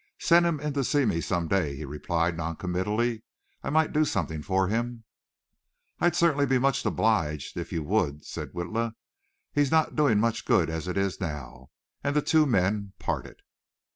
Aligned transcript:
"Send 0.19 0.47
him 0.47 0.59
in 0.59 0.73
to 0.73 0.83
see 0.83 1.05
me 1.05 1.21
some 1.21 1.47
day," 1.47 1.75
he 1.75 1.85
replied 1.85 2.35
noncommittally. 2.35 3.21
"I 3.61 3.69
might 3.69 3.93
do 3.93 4.03
something 4.03 4.41
for 4.41 4.67
him." 4.67 5.03
"I'd 5.99 6.15
certainly 6.15 6.47
be 6.47 6.57
much 6.57 6.83
obliged 6.83 7.53
to 7.53 7.59
you 7.59 7.61
if 7.61 7.71
you 7.71 7.83
would," 7.83 8.25
said 8.25 8.51
Witla. 8.53 8.93
"He 9.53 9.61
is 9.61 9.69
not 9.69 9.95
doing 9.95 10.19
much 10.19 10.45
good 10.45 10.71
as 10.71 10.87
it 10.87 10.97
is 10.97 11.21
now," 11.21 11.69
and 12.03 12.15
the 12.15 12.23
two 12.23 12.47
men 12.47 12.93
parted. 12.97 13.41